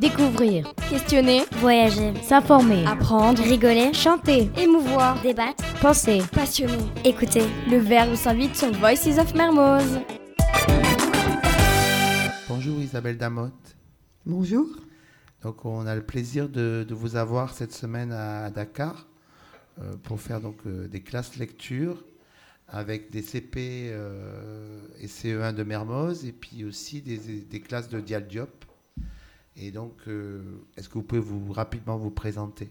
Découvrir, 0.00 0.72
Questionner, 0.88 1.42
Voyager, 1.56 2.12
s'informer, 2.22 2.86
apprendre, 2.86 3.42
rigoler, 3.42 3.92
chanter, 3.92 4.48
émouvoir, 4.56 5.20
débattre, 5.22 5.64
penser. 5.80 6.20
passionner. 6.32 6.78
écouter. 7.04 7.42
Le 7.68 7.78
verbe 7.78 8.14
s'invite 8.14 8.54
sur 8.54 8.70
Voices 8.74 9.18
of 9.18 9.34
Mermoz. 9.34 9.98
Bonjour 12.48 12.78
Isabelle 12.78 13.18
Damotte. 13.18 13.76
Bonjour. 14.24 14.68
Donc 15.42 15.64
on 15.64 15.84
a 15.84 15.96
le 15.96 16.02
plaisir 16.02 16.48
de, 16.48 16.86
de 16.88 16.94
vous 16.94 17.16
avoir 17.16 17.52
cette 17.52 17.72
semaine 17.72 18.12
à 18.12 18.50
Dakar 18.50 19.08
euh, 19.80 19.96
pour 20.04 20.20
faire 20.20 20.40
donc 20.40 20.58
euh, 20.66 20.86
des 20.86 21.00
classes 21.02 21.36
lecture 21.38 22.04
avec 22.68 23.10
des 23.10 23.22
CP 23.22 23.88
euh, 23.90 24.78
et 25.00 25.08
CE1 25.08 25.54
de 25.54 25.64
Mermoz 25.64 26.24
et 26.24 26.32
puis 26.32 26.64
aussi 26.64 27.02
des, 27.02 27.16
des 27.18 27.60
classes 27.60 27.88
de 27.88 27.98
Dial 27.98 28.28
Diop. 28.28 28.64
Et 29.60 29.70
donc, 29.72 29.94
euh, 30.06 30.40
est-ce 30.76 30.88
que 30.88 30.94
vous 30.94 31.02
pouvez 31.02 31.20
vous 31.20 31.52
rapidement 31.52 31.96
vous 31.96 32.10
présenter? 32.10 32.68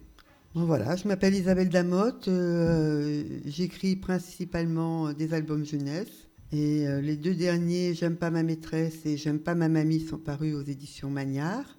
Bon, 0.56 0.66
voilà, 0.66 0.96
je 0.96 1.08
m'appelle 1.08 1.36
Isabelle 1.36 1.70
Damotte. 1.70 2.28
euh, 2.30 3.24
J'écris 3.46 3.96
principalement 3.98 5.12
des 5.14 5.34
albums 5.34 5.66
jeunesse. 5.66 6.28
Et 6.54 6.88
euh, 6.88 7.02
les 7.02 7.18
deux 7.18 7.36
derniers, 7.36 7.94
J'aime 7.94 8.16
pas 8.16 8.32
ma 8.32 8.42
maîtresse 8.42 9.06
et 9.06 9.18
J'aime 9.18 9.40
pas 9.40 9.54
ma 9.54 9.68
mamie, 9.68 10.00
sont 10.00 10.18
parus 10.18 10.56
aux 10.56 10.64
éditions 10.64 11.10
Magnard. 11.10 11.78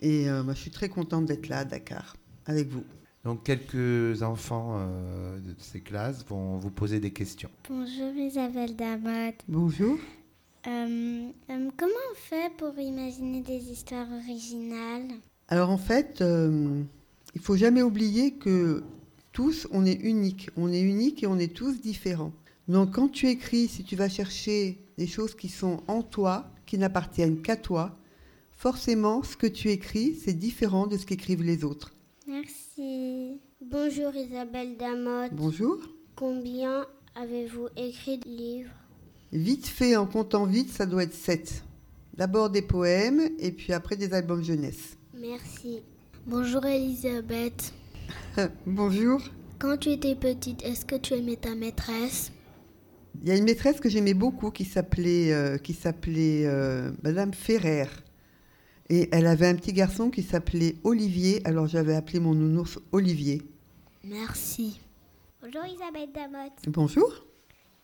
Et 0.00 0.28
euh, 0.28 0.42
moi, 0.42 0.54
je 0.54 0.60
suis 0.60 0.70
très 0.72 0.88
contente 0.88 1.26
d'être 1.26 1.48
là 1.48 1.58
à 1.60 1.64
Dakar 1.64 2.16
avec 2.46 2.68
vous. 2.68 2.82
Donc 3.24 3.44
quelques 3.44 4.22
enfants 4.22 4.76
euh, 4.78 5.38
de 5.38 5.54
ces 5.58 5.80
classes 5.80 6.26
vont 6.28 6.58
vous 6.58 6.70
poser 6.70 7.00
des 7.00 7.12
questions. 7.12 7.48
Bonjour 7.70 8.12
Isabelle 8.14 8.76
Damotte. 8.76 9.40
Bonjour. 9.48 9.96
Euh, 10.66 11.28
euh, 11.50 11.70
comment 11.76 11.92
on 12.12 12.14
fait 12.14 12.50
pour 12.56 12.78
imaginer 12.78 13.42
des 13.42 13.70
histoires 13.70 14.06
originales 14.10 15.08
Alors 15.48 15.70
en 15.70 15.76
fait, 15.76 16.22
euh, 16.22 16.82
il 17.34 17.40
faut 17.40 17.56
jamais 17.56 17.82
oublier 17.82 18.32
que 18.34 18.82
tous, 19.32 19.68
on 19.72 19.84
est 19.84 20.00
uniques. 20.00 20.48
On 20.56 20.72
est 20.72 20.80
uniques 20.80 21.22
et 21.22 21.26
on 21.26 21.38
est 21.38 21.54
tous 21.54 21.80
différents. 21.80 22.32
Donc 22.68 22.94
quand 22.94 23.08
tu 23.08 23.28
écris, 23.28 23.68
si 23.68 23.84
tu 23.84 23.94
vas 23.94 24.08
chercher 24.08 24.78
des 24.96 25.06
choses 25.06 25.34
qui 25.34 25.48
sont 25.48 25.82
en 25.86 26.02
toi, 26.02 26.50
qui 26.64 26.78
n'appartiennent 26.78 27.42
qu'à 27.42 27.56
toi, 27.56 27.98
forcément, 28.52 29.22
ce 29.22 29.36
que 29.36 29.46
tu 29.46 29.68
écris, 29.68 30.14
c'est 30.14 30.32
différent 30.32 30.86
de 30.86 30.96
ce 30.96 31.04
qu'écrivent 31.04 31.42
les 31.42 31.64
autres. 31.64 31.92
Merci. 32.26 33.38
Bonjour 33.60 34.14
Isabelle 34.14 34.78
Damotte. 34.78 35.32
Bonjour. 35.34 35.76
Combien 36.16 36.86
avez-vous 37.16 37.68
écrit 37.76 38.18
de 38.18 38.28
livres? 38.28 38.70
Vite 39.34 39.66
fait, 39.66 39.96
en 39.96 40.06
comptant 40.06 40.46
vite, 40.46 40.70
ça 40.70 40.86
doit 40.86 41.02
être 41.02 41.12
7. 41.12 41.64
D'abord 42.16 42.50
des 42.50 42.62
poèmes 42.62 43.20
et 43.40 43.50
puis 43.50 43.72
après 43.72 43.96
des 43.96 44.14
albums 44.14 44.44
jeunesse. 44.44 44.96
Merci. 45.12 45.82
Bonjour 46.24 46.64
Elisabeth. 46.64 47.74
Bonjour. 48.66 49.20
Quand 49.58 49.76
tu 49.76 49.90
étais 49.90 50.14
petite, 50.14 50.62
est-ce 50.62 50.84
que 50.84 50.94
tu 50.94 51.14
aimais 51.14 51.34
ta 51.34 51.56
maîtresse? 51.56 52.30
Il 53.22 53.28
y 53.28 53.32
a 53.32 53.36
une 53.36 53.42
maîtresse 53.42 53.80
que 53.80 53.88
j'aimais 53.88 54.14
beaucoup 54.14 54.52
qui 54.52 54.64
s'appelait 54.64 55.32
euh, 55.32 55.58
qui 55.58 55.72
s'appelait 55.72 56.46
euh, 56.46 56.92
Madame 57.02 57.34
Ferrer. 57.34 57.88
Et 58.88 59.08
elle 59.10 59.26
avait 59.26 59.48
un 59.48 59.56
petit 59.56 59.72
garçon 59.72 60.10
qui 60.10 60.22
s'appelait 60.22 60.76
Olivier, 60.84 61.44
alors 61.44 61.66
j'avais 61.66 61.96
appelé 61.96 62.20
mon 62.20 62.34
nounours 62.34 62.78
Olivier. 62.92 63.42
Merci. 64.04 64.78
Bonjour 65.42 65.64
Isabelle 65.64 66.12
Damotte. 66.14 66.52
Bonjour. 66.68 67.24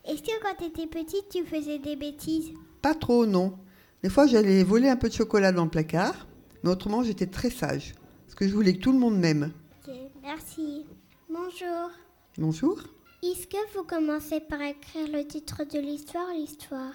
Est-ce 0.06 0.22
que 0.22 0.42
quand 0.42 0.54
tu 0.58 0.64
étais 0.64 0.86
petite, 0.86 1.28
tu 1.30 1.44
faisais 1.44 1.78
des 1.78 1.94
bêtises? 1.94 2.52
Pas 2.80 2.94
trop, 2.94 3.26
non. 3.26 3.58
Des 4.02 4.08
fois, 4.08 4.26
j'allais 4.26 4.64
voler 4.64 4.88
un 4.88 4.96
peu 4.96 5.08
de 5.08 5.14
chocolat 5.14 5.52
dans 5.52 5.64
le 5.64 5.70
placard, 5.70 6.26
mais 6.62 6.70
autrement, 6.70 7.02
j'étais 7.02 7.26
très 7.26 7.50
sage. 7.50 7.94
Parce 8.24 8.34
que 8.34 8.48
je 8.48 8.54
voulais 8.54 8.72
que 8.72 8.80
tout 8.80 8.92
le 8.92 8.98
monde 8.98 9.18
m'aime. 9.18 9.52
Ok, 9.86 9.94
merci. 10.22 10.86
Bonjour. 11.28 11.90
Bonjour. 12.38 12.80
Est-ce 13.22 13.46
que 13.46 13.58
vous 13.76 13.84
commencez 13.84 14.40
par 14.40 14.62
écrire 14.62 15.06
le 15.12 15.26
titre 15.26 15.64
de 15.70 15.78
l'histoire, 15.78 16.32
l'histoire? 16.34 16.94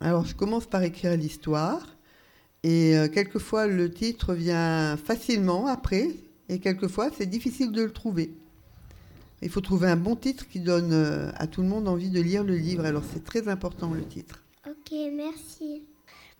Alors, 0.00 0.24
je 0.24 0.34
commence 0.34 0.66
par 0.66 0.82
écrire 0.82 1.14
l'histoire. 1.16 1.86
Et 2.62 2.96
euh, 2.96 3.08
quelquefois, 3.08 3.66
le 3.66 3.92
titre 3.92 4.32
vient 4.32 4.96
facilement 4.96 5.66
après. 5.66 6.08
Et 6.48 6.60
quelquefois, 6.60 7.10
c'est 7.16 7.26
difficile 7.26 7.72
de 7.72 7.82
le 7.82 7.92
trouver. 7.92 8.32
Il 9.42 9.50
faut 9.50 9.60
trouver 9.60 9.88
un 9.88 9.96
bon 9.96 10.14
titre 10.14 10.48
qui 10.48 10.60
donne 10.60 10.92
euh, 10.92 11.32
à 11.34 11.46
tout 11.48 11.62
le 11.62 11.68
monde 11.68 11.88
envie 11.88 12.10
de 12.10 12.20
lire 12.20 12.44
le 12.44 12.56
livre. 12.56 12.84
Alors, 12.84 13.02
c'est 13.12 13.24
très 13.24 13.48
important, 13.48 13.92
le 13.92 14.04
titre. 14.04 14.44
Ok, 14.68 14.92
merci. 15.14 15.82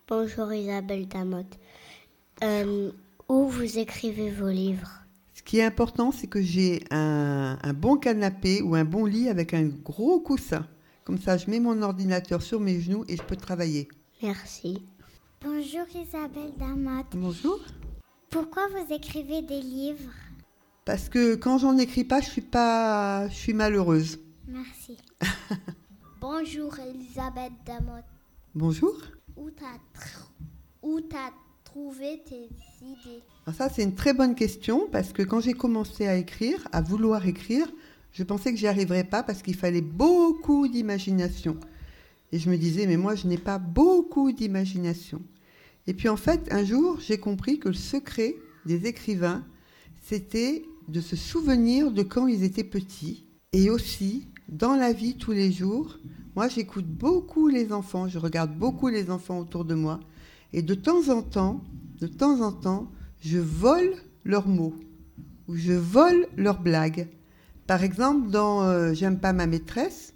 Bonjour 0.07 0.53
Isabelle 0.53 1.07
Damotte. 1.07 1.59
Euh, 2.43 2.91
où 3.27 3.47
vous 3.47 3.77
écrivez 3.77 4.31
vos 4.31 4.49
livres? 4.49 5.01
Ce 5.33 5.43
qui 5.43 5.57
est 5.57 5.63
important, 5.63 6.11
c'est 6.11 6.27
que 6.27 6.41
j'ai 6.41 6.83
un, 6.91 7.57
un 7.61 7.73
bon 7.73 7.97
canapé 7.97 8.61
ou 8.61 8.75
un 8.75 8.85
bon 8.85 9.05
lit 9.05 9.27
avec 9.27 9.53
un 9.53 9.65
gros 9.65 10.21
coussin. 10.21 10.65
Comme 11.03 11.19
ça, 11.19 11.35
je 11.35 11.49
mets 11.49 11.59
mon 11.59 11.81
ordinateur 11.81 12.41
sur 12.41 12.61
mes 12.61 12.79
genoux 12.79 13.03
et 13.09 13.17
je 13.17 13.23
peux 13.23 13.35
travailler. 13.35 13.89
Merci. 14.21 14.81
Bonjour 15.41 15.85
Isabelle 15.93 16.53
Damotte. 16.57 17.07
Bonjour. 17.15 17.59
Pourquoi 18.29 18.63
vous 18.69 18.93
écrivez 18.93 19.41
des 19.41 19.59
livres? 19.59 20.13
Parce 20.85 21.07
que 21.09 21.35
quand 21.35 21.57
j'en 21.57 21.77
écris 21.77 22.03
pas, 22.03 22.19
je 22.21 22.29
suis 22.29 22.41
pas, 22.41 23.27
je 23.29 23.35
suis 23.35 23.53
malheureuse. 23.53 24.19
Merci. 24.47 24.97
Bonjour 26.21 26.77
Elisabeth 26.79 27.53
Damotte. 27.65 28.03
Bonjour. 28.53 28.93
Où 29.37 29.49
t'as 29.51 29.77
tr- 29.99 31.31
trouvé 31.63 32.21
tes 32.27 32.49
idées? 32.81 33.23
Alors 33.45 33.57
ça, 33.57 33.69
c'est 33.69 33.83
une 33.83 33.95
très 33.95 34.13
bonne 34.13 34.35
question 34.35 34.87
parce 34.91 35.13
que 35.13 35.23
quand 35.23 35.39
j'ai 35.39 35.53
commencé 35.53 36.05
à 36.07 36.15
écrire, 36.17 36.67
à 36.71 36.81
vouloir 36.81 37.25
écrire, 37.25 37.67
je 38.11 38.23
pensais 38.23 38.51
que 38.51 38.57
j'y 38.59 38.67
arriverais 38.67 39.03
pas 39.05 39.23
parce 39.23 39.41
qu'il 39.41 39.55
fallait 39.55 39.81
beaucoup 39.81 40.67
d'imagination. 40.67 41.57
Et 42.31 42.39
je 42.39 42.49
me 42.49 42.57
disais, 42.57 42.87
mais 42.87 42.97
moi, 42.97 43.15
je 43.15 43.27
n'ai 43.27 43.37
pas 43.37 43.57
beaucoup 43.57 44.31
d'imagination. 44.31 45.21
Et 45.87 45.93
puis 45.93 46.09
en 46.09 46.17
fait, 46.17 46.51
un 46.51 46.63
jour, 46.63 46.99
j'ai 46.99 47.17
compris 47.17 47.59
que 47.59 47.69
le 47.69 47.73
secret 47.75 48.35
des 48.65 48.85
écrivains, 48.85 49.43
c'était 50.01 50.63
de 50.87 51.01
se 51.01 51.15
souvenir 51.15 51.91
de 51.91 52.03
quand 52.03 52.27
ils 52.27 52.43
étaient 52.43 52.63
petits 52.63 53.25
et 53.51 53.69
aussi 53.69 54.27
dans 54.49 54.75
la 54.75 54.93
vie 54.93 55.15
tous 55.15 55.31
les 55.31 55.51
jours. 55.51 55.97
Moi, 56.35 56.47
j'écoute 56.47 56.87
beaucoup 56.87 57.47
les 57.47 57.71
enfants, 57.71 58.07
je 58.07 58.19
regarde 58.19 58.57
beaucoup 58.57 58.87
les 58.87 59.09
enfants 59.09 59.39
autour 59.39 59.65
de 59.65 59.75
moi 59.75 59.99
et 60.51 60.61
de 60.61 60.75
temps 60.75 61.09
en 61.09 61.21
temps, 61.21 61.63
de 61.99 62.07
temps 62.07 62.41
en 62.41 62.51
temps, 62.51 62.91
je 63.19 63.39
vole 63.39 63.93
leurs 64.23 64.47
mots 64.47 64.75
ou 65.47 65.55
je 65.55 65.73
vole 65.73 66.27
leurs 66.37 66.61
blagues. 66.61 67.07
Par 67.67 67.83
exemple, 67.83 68.29
dans 68.29 68.63
euh, 68.63 68.93
J'aime 68.93 69.19
pas 69.19 69.33
ma 69.33 69.47
maîtresse, 69.47 70.13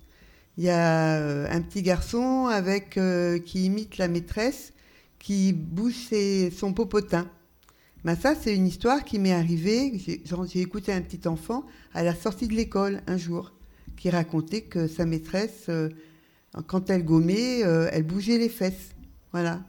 il 0.57 0.65
y 0.65 0.69
a 0.69 1.17
euh, 1.17 1.47
un 1.49 1.61
petit 1.61 1.81
garçon 1.81 2.47
avec 2.47 2.97
euh, 2.97 3.39
qui 3.39 3.65
imite 3.65 3.97
la 3.97 4.07
maîtresse 4.07 4.73
qui 5.19 5.53
bouge 5.53 6.09
son 6.55 6.73
popotin. 6.73 7.27
Ben 8.03 8.15
ça, 8.15 8.35
c'est 8.35 8.55
une 8.55 8.67
histoire 8.67 9.03
qui 9.03 9.19
m'est 9.19 9.33
arrivée. 9.33 9.97
J'ai 9.97 10.61
écouté 10.61 10.93
un 10.93 11.01
petit 11.01 11.27
enfant 11.27 11.65
à 11.93 12.03
la 12.03 12.15
sortie 12.15 12.47
de 12.47 12.53
l'école 12.53 13.01
un 13.07 13.17
jour 13.17 13.53
qui 13.97 14.09
racontait 14.09 14.61
que 14.61 14.87
sa 14.87 15.05
maîtresse, 15.05 15.65
euh, 15.69 15.89
quand 16.67 16.89
elle 16.89 17.03
gommait, 17.03 17.63
euh, 17.65 17.89
elle 17.91 18.03
bougeait 18.03 18.37
les 18.37 18.49
fesses. 18.49 18.91
Voilà. 19.31 19.63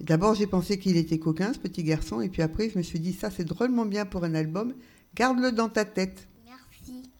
D'abord, 0.00 0.34
j'ai 0.34 0.46
pensé 0.46 0.78
qu'il 0.78 0.96
était 0.96 1.18
coquin, 1.18 1.52
ce 1.52 1.58
petit 1.58 1.82
garçon, 1.82 2.20
et 2.20 2.28
puis 2.28 2.42
après, 2.42 2.70
je 2.70 2.78
me 2.78 2.82
suis 2.82 3.00
dit, 3.00 3.12
ça, 3.12 3.30
c'est 3.30 3.44
drôlement 3.44 3.84
bien 3.84 4.06
pour 4.06 4.24
un 4.24 4.34
album. 4.34 4.74
Garde-le 5.14 5.52
dans 5.52 5.68
ta 5.68 5.84
tête. 5.84 6.28
Merci. 6.46 7.10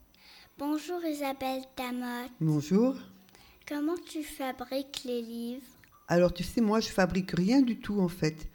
Bonjour 0.58 1.04
Isabelle 1.04 1.62
Damotte. 1.76 2.30
Bonjour. 2.40 2.94
Comment 3.66 3.96
tu 4.10 4.22
fabriques 4.22 5.02
les 5.04 5.22
livres? 5.22 5.66
Alors, 6.06 6.32
tu 6.32 6.44
sais, 6.44 6.60
moi, 6.60 6.80
je 6.80 6.88
fabrique 6.88 7.32
rien 7.32 7.60
du 7.60 7.78
tout, 7.78 8.00
en 8.00 8.08
fait. 8.08 8.48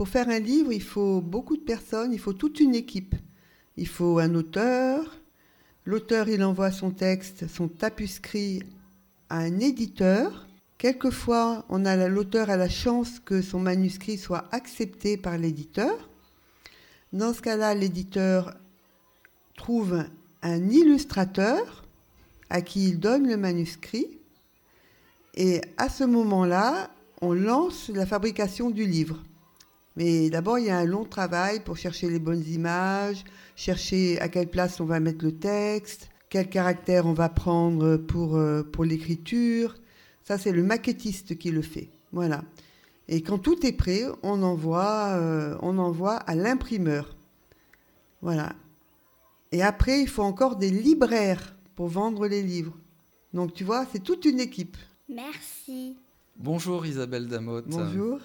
Pour 0.00 0.08
faire 0.08 0.30
un 0.30 0.38
livre, 0.38 0.72
il 0.72 0.80
faut 0.80 1.20
beaucoup 1.20 1.58
de 1.58 1.62
personnes, 1.62 2.14
il 2.14 2.18
faut 2.18 2.32
toute 2.32 2.58
une 2.58 2.74
équipe. 2.74 3.14
Il 3.76 3.86
faut 3.86 4.18
un 4.18 4.34
auteur. 4.34 5.18
L'auteur, 5.84 6.30
il 6.30 6.42
envoie 6.42 6.70
son 6.70 6.90
texte, 6.90 7.46
son 7.48 7.68
tapuscrit 7.68 8.62
à 9.28 9.40
un 9.40 9.58
éditeur. 9.58 10.46
Quelquefois, 10.78 11.66
on 11.68 11.84
a 11.84 11.96
la- 11.96 12.08
l'auteur 12.08 12.48
a 12.48 12.56
la 12.56 12.70
chance 12.70 13.20
que 13.20 13.42
son 13.42 13.60
manuscrit 13.60 14.16
soit 14.16 14.48
accepté 14.52 15.18
par 15.18 15.36
l'éditeur. 15.36 16.08
Dans 17.12 17.34
ce 17.34 17.42
cas-là, 17.42 17.74
l'éditeur 17.74 18.56
trouve 19.54 20.02
un 20.40 20.70
illustrateur 20.70 21.84
à 22.48 22.62
qui 22.62 22.88
il 22.88 23.00
donne 23.00 23.28
le 23.28 23.36
manuscrit. 23.36 24.18
Et 25.34 25.60
à 25.76 25.90
ce 25.90 26.04
moment-là, 26.04 26.90
on 27.20 27.34
lance 27.34 27.90
la 27.90 28.06
fabrication 28.06 28.70
du 28.70 28.86
livre. 28.86 29.22
Mais 30.00 30.30
d'abord, 30.30 30.58
il 30.58 30.64
y 30.64 30.70
a 30.70 30.78
un 30.78 30.86
long 30.86 31.04
travail 31.04 31.60
pour 31.60 31.76
chercher 31.76 32.08
les 32.08 32.18
bonnes 32.18 32.42
images, 32.48 33.22
chercher 33.54 34.18
à 34.20 34.30
quelle 34.30 34.48
place 34.48 34.80
on 34.80 34.86
va 34.86 34.98
mettre 34.98 35.22
le 35.22 35.32
texte, 35.36 36.08
quel 36.30 36.48
caractère 36.48 37.04
on 37.04 37.12
va 37.12 37.28
prendre 37.28 37.98
pour, 37.98 38.36
euh, 38.36 38.62
pour 38.62 38.86
l'écriture. 38.86 39.74
Ça, 40.22 40.38
c'est 40.38 40.52
le 40.52 40.62
maquettiste 40.62 41.36
qui 41.36 41.50
le 41.50 41.60
fait. 41.60 41.90
Voilà. 42.12 42.44
Et 43.08 43.20
quand 43.20 43.36
tout 43.36 43.66
est 43.66 43.72
prêt, 43.72 44.04
on 44.22 44.42
envoie, 44.42 45.08
euh, 45.18 45.58
on 45.60 45.76
envoie 45.76 46.16
à 46.16 46.34
l'imprimeur. 46.34 47.14
Voilà. 48.22 48.54
Et 49.52 49.62
après, 49.62 50.00
il 50.00 50.08
faut 50.08 50.22
encore 50.22 50.56
des 50.56 50.70
libraires 50.70 51.56
pour 51.76 51.88
vendre 51.88 52.26
les 52.26 52.42
livres. 52.42 52.78
Donc 53.34 53.52
tu 53.52 53.64
vois, 53.64 53.84
c'est 53.92 54.02
toute 54.02 54.24
une 54.24 54.40
équipe. 54.40 54.78
Merci. 55.10 55.98
Bonjour 56.36 56.86
Isabelle 56.86 57.28
Damotte. 57.28 57.66
Bonjour. 57.68 58.18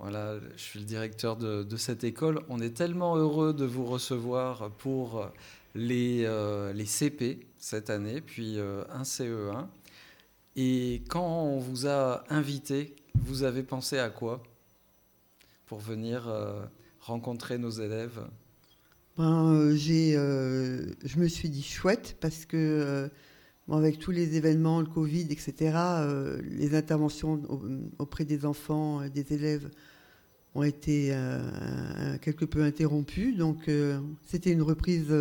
Voilà, 0.00 0.38
je 0.56 0.62
suis 0.62 0.78
le 0.78 0.84
directeur 0.84 1.36
de, 1.36 1.76
cette 1.76 2.04
école. 2.04 2.40
On 2.48 2.60
est 2.60 2.70
tellement 2.70 3.16
heureux 3.16 3.52
de 3.52 3.64
vous 3.64 3.84
recevoir 3.84 4.70
pour 4.70 5.28
les, 5.74 6.24
euh, 6.24 6.72
les 6.72 6.86
CP 6.86 7.46
cette 7.58 7.90
année, 7.90 8.20
puis 8.20 8.58
euh, 8.58 8.84
un 8.90 9.02
CE1. 9.02 9.66
Et 10.54 11.02
quand 11.08 11.26
on 11.26 11.58
vous 11.58 11.88
a 11.88 12.24
invité, 12.30 12.94
vous 13.16 13.42
avez 13.42 13.64
pensé 13.64 13.98
à 13.98 14.08
quoi 14.08 14.42
pour 15.66 15.80
venir 15.80 16.28
euh, 16.28 16.62
rencontrer 17.00 17.58
nos 17.58 17.70
élèves? 17.70 18.20
Ben, 19.16 19.74
j'ai, 19.74 20.12
Je 20.12 21.18
me 21.18 21.26
suis 21.26 21.50
dit 21.50 21.62
chouette 21.62 22.16
parce 22.20 22.46
que 22.46 23.10
avec 23.76 23.98
tous 23.98 24.10
les 24.10 24.36
événements, 24.36 24.80
le 24.80 24.86
Covid, 24.86 25.26
etc., 25.30 25.76
les 26.42 26.74
interventions 26.74 27.42
auprès 27.98 28.24
des 28.24 28.46
enfants, 28.46 29.02
des 29.08 29.32
élèves 29.32 29.68
ont 30.54 30.62
été 30.62 31.14
quelque 32.22 32.44
peu 32.44 32.62
interrompues. 32.62 33.34
Donc 33.34 33.70
c'était 34.24 34.52
une 34.52 34.62
reprise 34.62 35.12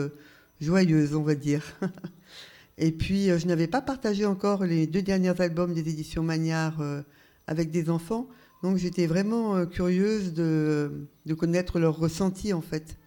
joyeuse, 0.62 1.16
on 1.16 1.24
va 1.24 1.36
dire. 1.36 1.64
Et 2.78 2.92
puis, 2.92 3.30
euh, 3.30 3.40
je 3.40 3.48
n'avais 3.48 3.68
pas 3.68 3.82
partagé 3.82 4.26
encore 4.26 4.64
les 4.64 4.88
deux 4.88 5.02
derniers 5.02 5.40
albums 5.42 5.74
des 5.74 5.90
éditions 5.90 6.24
Magnard 6.24 6.80
euh, 6.82 7.02
avec 7.48 7.72
des 7.72 7.90
enfants. 7.90 8.28
Donc, 8.64 8.78
j'étais 8.78 9.08
vraiment 9.08 9.56
euh, 9.56 9.66
curieuse 9.66 10.34
de, 10.34 10.92
connaître 11.38 11.80
leur 11.80 11.98
ressenti, 11.98 12.54
en 12.54 12.62
fait. 12.62 12.98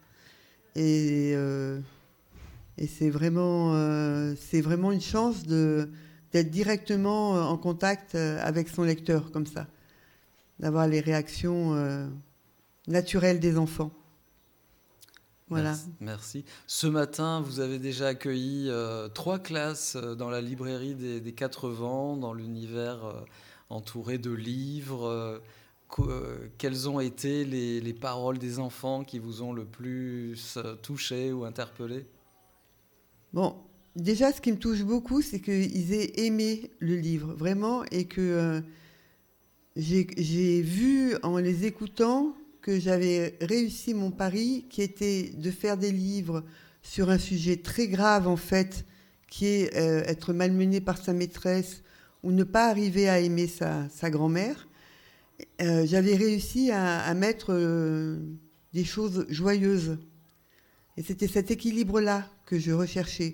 Et, 0.77 1.35
et 2.81 2.87
c'est 2.87 3.11
vraiment, 3.11 3.73
c'est 4.37 4.61
vraiment 4.61 4.91
une 4.91 5.01
chance 5.01 5.47
d'être 5.47 6.51
directement 6.51 7.33
en 7.33 7.57
contact 7.57 8.15
avec 8.17 8.69
son 8.69 8.83
lecteur, 8.83 9.31
comme 9.31 9.47
ça. 9.47 9.69
D'avoir 10.59 10.89
les 10.89 11.01
réactions 11.01 12.09
naturelles 12.87 13.39
des 13.39 13.57
enfants. 13.59 13.93
Voilà. 15.51 15.75
Merci, 15.99 16.45
Ce 16.69 16.87
matin, 16.87 17.41
vous 17.41 17.59
avez 17.59 17.81
déjà 17.81 18.07
accueilli 18.09 18.69
euh, 18.69 19.09
trois 19.09 19.41
classes 19.41 19.97
euh, 19.97 20.15
dans 20.15 20.31
la 20.31 20.41
librairie 20.41 20.95
des, 20.95 21.33
Quatre 21.33 21.69
Vents, 21.69 22.17
dans 22.17 22.33
l'univers 22.33 23.05
euh, 23.05 23.21
entouré 23.69 24.17
de 24.19 24.31
livres. 24.31 25.41
quelles 26.57 26.89
ont 26.89 27.01
été 27.01 27.45
les, 27.45 27.93
paroles 27.93 28.39
des 28.39 28.61
enfants 28.61 29.03
qui 29.03 29.19
vous 29.19 29.43
ont 29.43 29.53
le 29.53 29.65
plus 29.65 30.57
touché 30.83 31.33
ou 31.33 31.45
interpellé? 31.45 32.07
Bon, 33.33 33.57
déjà, 33.97 34.33
ce 34.33 34.41
qui 34.41 34.53
me 34.53 34.59
touche 34.59 34.83
beaucoup, 34.83 35.23
c'est 35.23 35.41
qu'ils 35.41 35.93
aient 35.93 36.27
aimé 36.27 36.71
le 36.79 36.97
livre, 36.97 37.35
vraiment, 37.35 37.85
et 37.91 38.07
que 38.07 38.63
j'ai 39.77 40.63
vu 40.63 41.15
en 41.23 41.39
les 41.39 41.65
écoutant 41.65 42.35
que 42.61 42.79
j'avais 42.79 43.37
réussi 43.41 43.95
mon 43.95 44.11
pari, 44.11 44.67
qui 44.69 44.83
était 44.83 45.31
de 45.37 45.51
faire 45.51 45.77
des 45.77 45.93
livres 45.93 46.45
sur 46.83 47.11
un 47.11 47.19
sujet 47.19 47.57
très 47.57 47.89
grave, 47.89 48.27
en 48.29 48.37
fait, 48.37 48.85
qui 49.29 49.47
est 49.47 49.77
euh, 49.77 50.03
être 50.07 50.33
malmené 50.33 50.81
par 50.81 50.99
sa 50.99 51.13
maîtresse 51.13 51.83
ou 52.23 52.33
ne 52.33 52.45
pas 52.45 52.69
arriver 52.69 53.09
à 53.09 53.21
aimer 53.21 53.47
sa, 53.47 54.11
grand-mère. 54.11 54.69
Euh, 55.63 55.87
j'avais 55.87 56.17
réussi 56.17 56.71
à, 56.71 57.15
mettre 57.15 57.47
euh, 57.51 58.19
des 58.75 58.85
choses 58.85 59.25
joyeuses. 59.31 59.97
Et 60.97 61.03
c'était 61.03 61.29
cet 61.29 61.51
équilibre-là 61.51 62.27
que 62.47 62.59
je 62.59 62.73
recherchais, 62.73 63.33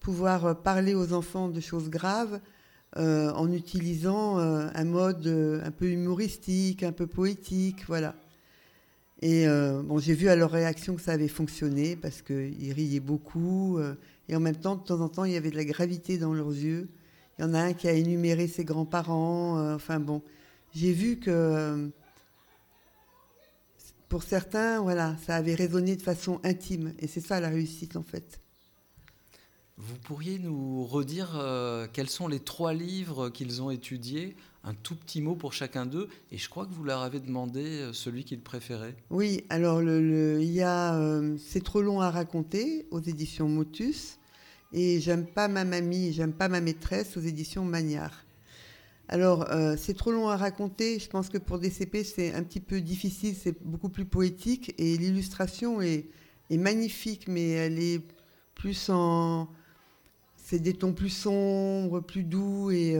pouvoir 0.00 0.62
parler 0.62 0.94
aux 0.94 1.12
enfants 1.12 1.48
de 1.48 1.60
choses 1.60 1.90
graves 1.90 2.40
en 2.96 3.52
utilisant 3.52 4.38
un 4.38 4.84
mode 4.84 5.26
un 5.62 5.70
peu 5.70 5.90
humoristique, 5.90 6.82
un 6.82 6.92
peu 6.92 7.06
poétique, 7.06 7.84
voilà. 7.86 8.14
Et 9.20 9.48
euh, 9.48 9.82
bon, 9.82 9.98
j'ai 9.98 10.14
vu 10.14 10.28
à 10.28 10.36
leur 10.36 10.50
réaction 10.50 10.94
que 10.94 11.02
ça 11.02 11.12
avait 11.12 11.28
fonctionné 11.28 11.96
parce 11.96 12.22
qu'ils 12.22 12.72
riaient 12.72 13.00
beaucoup. 13.00 13.78
Euh, 13.78 13.94
et 14.28 14.36
en 14.36 14.40
même 14.40 14.56
temps, 14.56 14.76
de 14.76 14.82
temps 14.82 15.00
en 15.00 15.08
temps, 15.08 15.24
il 15.24 15.32
y 15.32 15.36
avait 15.36 15.50
de 15.50 15.56
la 15.56 15.64
gravité 15.64 16.18
dans 16.18 16.32
leurs 16.32 16.50
yeux. 16.50 16.88
Il 17.38 17.42
y 17.42 17.44
en 17.44 17.54
a 17.54 17.60
un 17.60 17.72
qui 17.72 17.88
a 17.88 17.92
énuméré 17.92 18.46
ses 18.46 18.64
grands-parents. 18.64 19.58
Euh, 19.58 19.74
enfin 19.74 19.98
bon, 19.98 20.22
j'ai 20.72 20.92
vu 20.92 21.18
que 21.18 21.90
pour 24.08 24.22
certains, 24.22 24.80
voilà, 24.80 25.16
ça 25.26 25.36
avait 25.36 25.54
résonné 25.54 25.96
de 25.96 26.02
façon 26.02 26.40
intime. 26.44 26.94
Et 26.98 27.06
c'est 27.06 27.20
ça 27.20 27.40
la 27.40 27.48
réussite 27.48 27.96
en 27.96 28.02
fait. 28.02 28.40
Vous 29.76 29.96
pourriez 29.96 30.38
nous 30.38 30.84
redire 30.84 31.40
quels 31.92 32.10
sont 32.10 32.26
les 32.26 32.40
trois 32.40 32.72
livres 32.72 33.28
qu'ils 33.28 33.62
ont 33.62 33.70
étudiés 33.70 34.34
un 34.64 34.74
tout 34.74 34.96
petit 34.96 35.20
mot 35.20 35.34
pour 35.34 35.52
chacun 35.52 35.86
d'eux. 35.86 36.08
Et 36.30 36.38
je 36.38 36.48
crois 36.48 36.66
que 36.66 36.72
vous 36.72 36.84
leur 36.84 37.00
avez 37.00 37.20
demandé 37.20 37.64
euh, 37.64 37.92
celui 37.92 38.24
qu'ils 38.24 38.40
préféraient. 38.40 38.94
Oui, 39.10 39.44
alors 39.48 39.80
le, 39.80 40.40
il 40.42 40.50
y 40.50 40.62
a 40.62 40.94
euh, 40.96 41.36
C'est 41.38 41.64
trop 41.64 41.80
long 41.80 42.00
à 42.00 42.10
raconter 42.10 42.86
aux 42.90 43.00
éditions 43.00 43.48
Motus 43.48 44.18
et 44.72 45.00
J'aime 45.00 45.26
pas 45.26 45.48
ma 45.48 45.64
mamie, 45.64 46.12
J'aime 46.12 46.32
pas 46.32 46.48
ma 46.48 46.60
maîtresse 46.60 47.16
aux 47.16 47.20
éditions 47.20 47.64
Magnard. 47.64 48.24
Alors, 49.08 49.50
euh, 49.50 49.76
c'est 49.78 49.94
trop 49.94 50.12
long 50.12 50.28
à 50.28 50.36
raconter. 50.36 50.98
Je 50.98 51.08
pense 51.08 51.28
que 51.28 51.38
pour 51.38 51.58
DCP, 51.58 52.04
c'est 52.04 52.34
un 52.34 52.42
petit 52.42 52.60
peu 52.60 52.80
difficile, 52.80 53.34
c'est 53.34 53.62
beaucoup 53.64 53.88
plus 53.88 54.04
poétique 54.04 54.74
et 54.78 54.96
l'illustration 54.96 55.80
est, 55.80 56.06
magnifique, 56.50 57.28
mais 57.28 57.50
elle 57.50 57.78
est 57.78 58.00
plus 58.54 58.88
en. 58.90 59.48
C'est 60.36 60.60
des 60.60 60.72
tons 60.72 60.94
plus 60.94 61.10
sombres, 61.10 62.00
plus 62.00 62.24
doux 62.24 62.70
et 62.70 62.96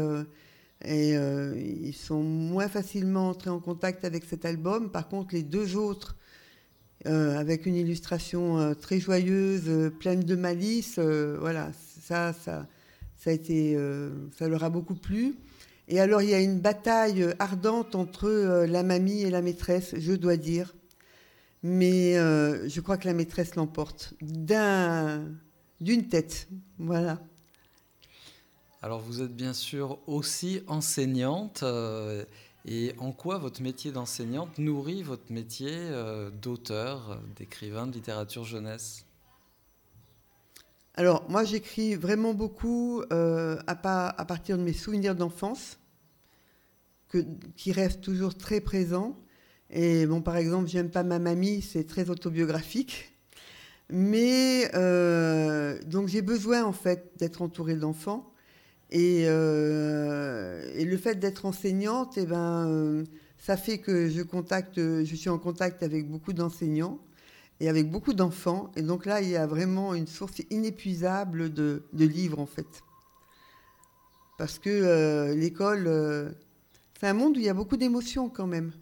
et 0.84 1.16
euh, 1.16 1.54
ils 1.58 1.94
sont 1.94 2.22
moins 2.22 2.68
facilement 2.68 3.30
entrés 3.30 3.50
en 3.50 3.58
contact 3.58 4.04
avec 4.04 4.24
cet 4.24 4.44
album. 4.44 4.90
Par 4.90 5.08
contre, 5.08 5.34
les 5.34 5.42
deux 5.42 5.76
autres, 5.76 6.16
euh, 7.06 7.36
avec 7.36 7.66
une 7.66 7.74
illustration 7.74 8.58
euh, 8.58 8.74
très 8.74 9.00
joyeuse, 9.00 9.92
pleine 9.98 10.20
de 10.20 10.36
malice, 10.36 10.98
voilà, 10.98 11.72
ça, 12.00 12.32
ça, 12.32 12.68
ça, 13.16 13.30
a 13.30 13.32
été, 13.32 13.76
ça 14.36 14.48
leur 14.48 14.62
a 14.62 14.70
beaucoup 14.70 14.94
plu. 14.94 15.34
Et 15.88 16.00
alors, 16.00 16.22
il 16.22 16.30
y 16.30 16.34
a 16.34 16.40
une 16.40 16.60
bataille 16.60 17.34
ardente 17.38 17.94
entre 17.94 18.28
la 18.66 18.82
mamie 18.82 19.22
et 19.22 19.30
la 19.30 19.42
maîtresse, 19.42 19.94
je 19.98 20.12
dois 20.12 20.36
dire. 20.36 20.74
Mais 21.62 22.14
je 22.14 22.80
crois 22.80 22.98
que 22.98 23.06
la 23.06 23.14
maîtresse 23.14 23.54
l'emporte 23.56 24.14
d'une 24.20 26.08
tête. 26.08 26.48
Voilà. 26.78 27.18
Alors 28.80 29.00
vous 29.00 29.22
êtes 29.22 29.34
bien 29.34 29.52
sûr 29.52 29.98
aussi 30.06 30.62
enseignante. 30.68 31.62
Euh, 31.62 32.24
et 32.64 32.94
en 32.98 33.12
quoi 33.12 33.38
votre 33.38 33.62
métier 33.62 33.90
d'enseignante 33.90 34.58
nourrit 34.58 35.02
votre 35.02 35.32
métier 35.32 35.72
euh, 35.72 36.30
d'auteur, 36.30 37.20
d'écrivain 37.36 37.86
de 37.86 37.92
littérature 37.92 38.44
jeunesse? 38.44 39.04
Alors 40.94 41.28
moi 41.28 41.44
j'écris 41.44 41.96
vraiment 41.96 42.34
beaucoup 42.34 43.02
euh, 43.12 43.58
à, 43.66 44.10
à, 44.20 44.24
partir 44.24 44.58
de 44.58 44.62
mes 44.62 44.72
souvenirs 44.72 45.14
d'enfance, 45.14 45.77
qui 47.56 47.72
restent 47.72 48.00
toujours 48.00 48.36
très 48.36 48.60
présents. 48.60 49.18
Et 49.70 50.06
bon, 50.06 50.22
par 50.22 50.36
exemple, 50.36 50.68
J'aime 50.68 50.90
pas 50.90 51.02
ma 51.02 51.18
mamie, 51.18 51.62
c'est 51.62 51.84
très 51.84 52.10
autobiographique. 52.10 53.12
Mais 53.90 54.70
donc 55.86 56.08
j'ai 56.08 56.22
besoin 56.22 56.64
en 56.64 56.72
fait 56.72 57.10
d'être 57.18 57.42
entourée 57.42 57.76
d'enfants. 57.76 58.32
Euh, 58.94 60.72
et, 60.74 60.84
le 60.84 60.96
fait 60.96 61.16
d'être 61.16 61.44
enseignante, 61.44 62.16
eh 62.16 62.26
ben, 62.26 62.66
euh, 62.68 63.04
ça 63.38 63.56
fait 63.56 63.78
que 63.78 64.08
je, 64.08 64.22
contacte, 64.22 64.76
je 64.76 65.14
suis 65.14 65.28
en 65.28 65.38
contact 65.38 65.82
avec 65.82 66.08
beaucoup 66.08 66.32
d'enseignants 66.32 66.98
et 67.60 67.68
avec 67.68 67.90
beaucoup 67.90 68.14
d'enfants. 68.14 68.70
Et 68.76 68.82
donc 68.82 69.04
là, 69.06 69.20
il 69.20 69.28
y 69.28 69.36
a 69.36 69.46
vraiment 69.46 69.94
une 69.94 70.06
source 70.06 70.40
inépuisable 70.50 71.52
de, 71.52 71.82
livres, 71.92 72.38
en 72.38 72.46
fait. 72.46 72.66
Parce 74.38 74.58
que 74.58 74.70
euh, 74.70 75.34
l'école, 75.34 76.34
c'est 76.98 77.06
un 77.06 77.14
monde 77.14 77.36
où 77.36 77.40
il 77.40 77.46
y 77.46 77.48
a 77.48 77.54
beaucoup 77.54 77.76
d'émotions 77.76 78.28
quand 78.28 78.46
même. 78.46 78.72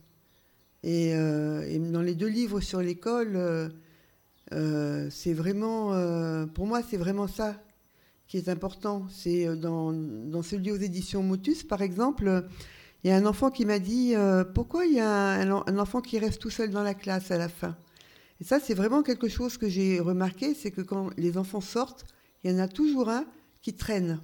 Et, 0.83 1.11
et, 1.11 1.79
dans 1.79 2.03
les 2.03 2.15
deux 2.15 2.29
livres 2.29 2.61
sur 2.61 2.81
l'école, 2.81 3.71
c'est 4.51 5.33
vraiment, 5.33 6.47
pour 6.55 6.67
moi, 6.67 6.83
c'est 6.89 6.97
vraiment 6.97 7.27
ça 7.27 7.61
qui 8.29 8.37
est 8.39 8.49
important. 8.49 9.07
C'est 9.11 9.47
euh, 9.47 9.57
dans, 9.57 9.93
dans, 9.93 10.43
celui 10.43 10.71
aux 10.71 10.77
éditions 10.77 11.23
Motus, 11.23 11.63
par 11.63 11.83
exemple, 11.83 12.45
il 13.05 13.11
y 13.11 13.13
a 13.13 13.17
un 13.17 13.27
enfant 13.27 13.51
qui 13.51 13.65
m'a 13.65 13.79
dit 13.79 14.15
euh, 14.15 14.45
pourquoi 14.45 14.87
il 14.87 14.95
y 14.95 15.01
a 15.01 15.11
un, 15.11 15.79
enfant 15.79 16.01
qui 16.01 16.19
reste 16.19 16.41
tout 16.41 16.51
seul 16.51 16.71
dans 16.71 16.83
la 16.83 16.95
classe 16.95 17.31
à 17.31 17.39
la 17.39 17.49
fin? 17.49 17.77
Et 18.41 18.45
ça, 18.45 18.61
c'est 18.61 18.75
vraiment 18.75 19.03
quelque 19.03 19.29
chose 19.29 19.57
que 19.57 19.69
j'ai 19.69 20.01
remarqué, 20.01 20.55
c'est 20.55 20.71
que 20.71 20.83
quand 20.83 21.11
les 21.17 21.39
enfants 21.39 21.61
sortent, 21.61 22.05
il 22.45 22.51
y 22.51 22.55
en 22.55 22.59
a 22.59 22.69
toujours 22.69 23.09
un 23.09 23.25
qui 23.63 23.73
traîne. 23.73 24.21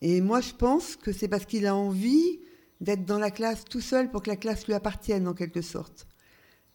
Et 0.00 0.20
moi, 0.20 0.40
je 0.40 0.52
pense 0.52 0.96
que 0.96 1.12
c'est 1.12 1.28
parce 1.28 1.44
qu'il 1.44 1.66
a 1.66 1.74
envie 1.74 2.40
d'être 2.80 3.04
dans 3.04 3.18
la 3.18 3.30
classe 3.30 3.64
tout 3.64 3.80
seul 3.80 4.10
pour 4.10 4.22
que 4.22 4.30
la 4.30 4.36
classe 4.36 4.66
lui 4.66 4.74
appartienne 4.74 5.26
en 5.28 5.34
quelque 5.34 5.62
sorte. 5.62 6.06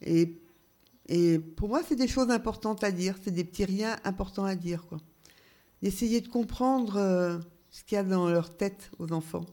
Et, 0.00 0.42
et 1.08 1.38
pour 1.38 1.68
moi, 1.68 1.82
c'est 1.86 1.96
des 1.96 2.08
choses 2.08 2.30
importantes 2.30 2.82
à 2.84 2.90
dire, 2.90 3.16
c'est 3.22 3.30
des 3.30 3.44
petits 3.44 3.64
riens 3.64 3.96
importants 4.04 4.44
à 4.44 4.56
dire. 4.56 4.84
Quoi. 4.86 4.98
D'essayer 5.80 6.20
de 6.20 6.28
comprendre 6.28 6.96
euh, 6.96 7.38
ce 7.70 7.84
qu'il 7.84 7.96
y 7.96 7.98
a 7.98 8.04
dans 8.04 8.28
leur 8.28 8.56
tête 8.56 8.90
aux 8.98 9.12
enfants. 9.12 9.46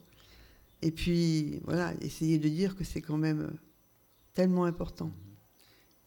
Et 0.81 0.91
puis, 0.91 1.59
voilà, 1.65 1.93
essayer 2.01 2.39
de 2.39 2.49
dire 2.49 2.75
que 2.75 2.83
c'est 2.83 3.01
quand 3.01 3.17
même 3.17 3.41
euh, 3.41 3.59
tellement 4.33 4.65
important. 4.65 5.11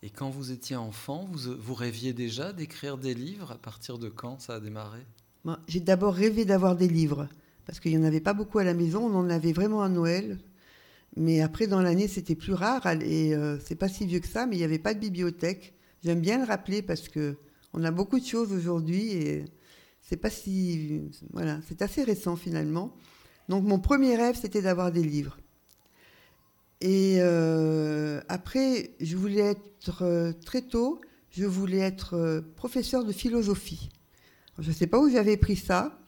Et 0.02 0.11
quand 0.11 0.30
vous 0.30 0.50
étiez 0.50 0.75
enfant, 0.75 1.28
vous, 1.30 1.56
vous 1.56 1.75
rêviez 1.75 2.12
déjà 2.12 2.52
d'écrire 2.52 2.99
des 2.99 3.14
livres? 3.14 3.52
À 3.52 3.58
partir 3.58 3.99
de 3.99 4.08
quand 4.08 4.40
ça 4.40 4.54
a 4.54 4.61
démarré? 4.61 5.00
Moi, 5.44 5.61
J'ai 5.68 5.80
d'abord 5.80 6.14
rêvé 6.14 6.44
d'avoir 6.44 6.75
des 6.75 6.88
livres, 6.88 7.28
parce 7.66 7.81
qu'il 7.81 7.92
n'y 7.92 7.99
en 7.99 8.07
avait 8.07 8.21
pas 8.21 8.35
beaucoup 8.35 8.59
à 8.59 8.64
la 8.64 8.75
maison, 8.75 9.07
on 9.07 9.14
en 9.14 9.31
avait 9.31 9.52
vraiment 9.52 9.83
à 9.83 9.88
Noël. 9.88 10.38
Mais 11.16 11.40
après, 11.40 11.66
dans 11.66 11.83
l'année, 11.83 12.09
c'était 12.09 12.35
plus 12.35 12.54
rare, 12.54 12.87
et 12.87 13.35
euh, 13.35 13.59
c'est 13.64 13.75
pas 13.75 13.88
si 13.88 14.07
vieux 14.07 14.21
que 14.21 14.28
ça, 14.28 14.47
mais 14.47 14.57
il 14.57 14.59
n'y 14.59 14.64
avait 14.64 14.78
pas 14.78 14.95
de 14.95 14.99
bibliothèque. 14.99 15.75
J'aime 16.02 16.21
bien 16.21 16.38
le 16.38 16.45
rappeler 16.45 16.83
parce 16.83 17.09
que 17.09 17.37
on 17.75 17.85
a 17.85 17.90
beaucoup 17.90 18.19
de 18.19 18.25
choses 18.25 18.52
aujourd'hui, 18.52 19.12
et 19.12 19.45
c'est 20.00 20.16
pas 20.16 20.31
si. 20.31 21.02
Voilà, 21.33 21.61
c'est 21.69 21.83
assez 21.83 22.02
récent 22.02 22.37
finalement. 22.37 22.95
Donc 23.49 23.64
mon 23.64 23.78
premier 23.78 24.16
rêve, 24.16 24.38
c'était 24.40 24.62
d'avoir 24.62 24.90
des 24.90 25.02
livres. 25.02 25.38
Et 26.81 27.19
euh, 27.21 28.21
après, 28.28 28.90
je 29.00 29.16
voulais 29.16 29.40
être 29.40 30.02
euh, 30.02 30.33
très 30.33 30.62
tôt, 30.62 31.00
je 31.31 31.45
voulais 31.45 31.78
être 31.78 32.42
professeur 32.57 33.04
de 33.04 33.12
philosophie. 33.12 33.90
Je 34.59 34.69
ne 34.69 34.75
sais 34.75 34.87
pas 34.87 34.99
où 34.99 35.09
j'avais 35.09 35.37
pris 35.37 35.57
ça, 35.57 35.99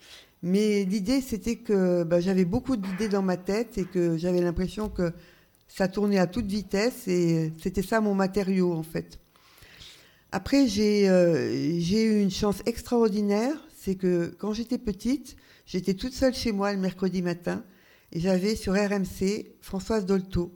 mais 0.44 0.84
l'idée 0.84 1.22
c'était 1.22 1.56
que 1.56 2.04
bah, 2.04 2.20
j'avais 2.20 2.44
beaucoup 2.44 2.76
d'idées 2.76 3.08
dans 3.08 3.22
ma 3.22 3.38
tête 3.38 3.78
et 3.78 3.86
que 3.86 4.18
j'avais 4.18 4.42
l'impression 4.42 4.90
que 4.90 5.10
ça 5.68 5.88
tournait 5.88 6.18
à 6.18 6.26
toute 6.26 6.44
vitesse 6.44 7.08
et 7.08 7.50
c'était 7.62 7.82
ça 7.82 8.02
mon 8.02 8.14
matériau 8.14 8.74
en 8.74 8.82
fait. 8.82 9.18
Après, 10.32 10.66
j'ai 10.68 11.06
eu 11.06 12.20
une 12.20 12.30
chance 12.30 12.60
extraordinaire, 12.66 13.56
c'est 13.74 13.94
que 13.94 14.34
quand 14.38 14.52
j'étais 14.52 14.76
petite, 14.76 15.36
j'étais 15.64 15.94
toute 15.94 16.12
seule 16.12 16.34
chez 16.34 16.52
moi 16.52 16.74
le 16.74 16.78
mercredi 16.78 17.22
matin 17.22 17.64
et 18.12 18.20
j'avais 18.20 18.54
sur 18.54 18.74
RMC 18.74 19.46
Françoise 19.62 20.04
Dolto 20.04 20.52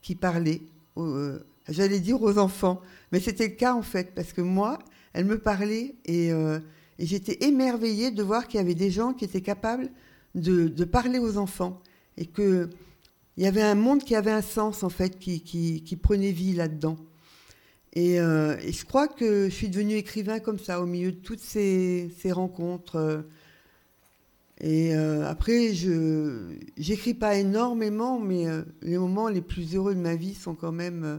qui 0.00 0.14
parlait, 0.14 0.62
euh, 0.96 1.40
j'allais 1.68 1.98
dire 1.98 2.22
aux 2.22 2.38
enfants, 2.38 2.80
mais 3.10 3.18
c'était 3.18 3.48
le 3.48 3.54
cas 3.54 3.74
en 3.74 3.82
fait, 3.82 4.14
parce 4.14 4.32
que 4.32 4.42
moi, 4.42 4.78
elle 5.12 5.24
me 5.24 5.38
parlait 5.38 5.96
et, 6.04 6.30
euh, 6.32 6.60
et 6.98 7.06
j'étais 7.06 7.44
émerveillée 7.44 8.10
de 8.10 8.22
voir 8.22 8.48
qu'il 8.48 8.58
y 8.58 8.60
avait 8.60 8.74
des 8.74 8.90
gens 8.90 9.12
qui 9.12 9.24
étaient 9.24 9.40
capables 9.40 9.90
de, 10.34 10.84
parler 10.84 11.18
aux 11.18 11.36
enfants 11.38 11.80
et 12.16 12.26
qu'il 12.26 12.68
y 13.36 13.46
avait 13.46 13.62
un 13.62 13.74
monde 13.74 14.02
qui 14.02 14.14
avait 14.14 14.32
un 14.32 14.42
sens 14.42 14.82
en 14.82 14.88
fait, 14.88 15.18
qui, 15.18 15.98
prenait 16.02 16.32
vie 16.32 16.54
là-dedans. 16.54 16.96
Et, 17.94 18.20
euh, 18.20 18.56
et, 18.62 18.72
je 18.72 18.84
crois 18.84 19.08
que 19.08 19.48
je 19.48 19.54
suis 19.54 19.68
devenue 19.68 19.94
écrivain 19.94 20.40
comme 20.40 20.58
ça, 20.58 20.80
au 20.80 20.86
milieu 20.86 21.12
de 21.12 21.16
toutes 21.16 21.40
ces, 21.40 22.10
rencontres. 22.30 23.24
Et 24.60 24.94
euh, 24.94 25.26
après, 25.26 25.72
je 25.72 26.56
j'écris 26.76 27.14
pas 27.14 27.36
énormément, 27.36 28.18
mais 28.18 28.48
euh, 28.48 28.62
les 28.82 28.98
moments 28.98 29.28
les 29.28 29.40
plus 29.40 29.74
heureux 29.76 29.94
de 29.94 30.00
ma 30.00 30.16
vie 30.16 30.34
sont 30.34 30.54
quand 30.54 30.72
même 30.72 31.04
euh, 31.04 31.18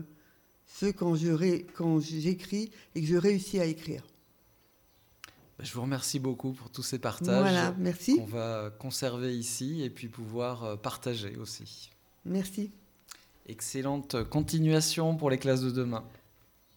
ceux 0.65 0.91
quand 0.91 1.15
j'écris 1.15 2.71
et 2.95 3.01
que 3.01 3.07
je 3.07 3.15
réussis 3.15 3.59
à 3.59 3.65
écrire. 3.65 4.03
Bah, 5.59 5.65
je 5.65 5.73
vous 5.73 5.81
remercie 5.81 6.19
beaucoup 6.19 6.53
pour 6.53 6.69
tous 6.69 6.83
ces 6.83 6.99
partages. 6.99 7.41
Voilà, 7.41 7.75
merci. 7.77 8.15
Qu'on 8.15 8.23
va 8.23 8.71
conserver 8.79 9.37
ici 9.37 9.83
et 9.83 9.89
puis 9.89 10.07
pouvoir 10.07 10.79
partager 10.79 11.35
aussi. 11.35 11.89
Merci. 12.23 12.71
Excellente 13.45 14.23
continuation 14.29 15.17
pour 15.17 15.29
les 15.29 15.37
classes 15.37 15.61
de 15.61 15.71
demain. 15.71 16.05